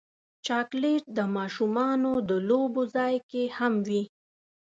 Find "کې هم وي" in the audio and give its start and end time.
3.29-4.03